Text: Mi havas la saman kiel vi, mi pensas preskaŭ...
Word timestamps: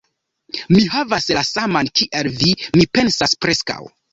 Mi 0.75 0.79
havas 0.93 1.27
la 1.39 1.43
saman 1.49 1.91
kiel 2.01 2.33
vi, 2.41 2.53
mi 2.81 2.89
pensas 2.99 3.39
preskaŭ... 3.47 3.79